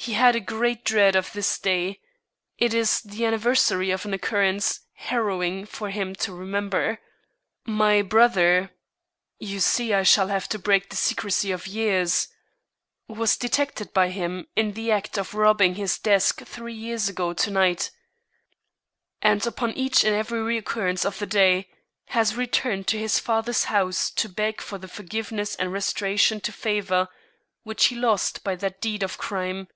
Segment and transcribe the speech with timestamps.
[0.00, 2.00] He had a great dread of this day.
[2.56, 6.98] It is the anniversary of an occurrence harrowing for him to remember.
[7.66, 8.70] My brother
[9.38, 12.28] you see I shall have to break the secrecy of years
[13.06, 17.50] was detected by him in the act of robbing his desk three years ago to
[17.50, 17.90] night,
[19.20, 21.68] and upon each and every recurrence of the day,
[22.06, 27.08] has returned to his father's house to beg for the forgiveness and restoration to favor
[27.64, 29.66] which he lost by that deed of crime.